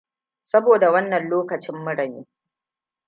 [0.43, 2.27] sabo da wannan lokacin mura ne